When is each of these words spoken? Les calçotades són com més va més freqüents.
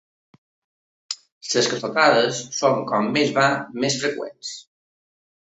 Les 1.49 1.69
calçotades 1.73 2.41
són 2.63 2.81
com 2.93 3.13
més 3.19 3.37
va 3.39 3.47
més 3.85 4.03
freqüents. 4.03 4.59